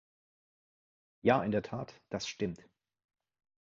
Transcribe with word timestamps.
Ja, 1.21 1.43
in 1.43 1.51
der 1.51 1.61
Tat, 1.61 2.01
das 2.09 2.27
stimmt. 2.27 2.65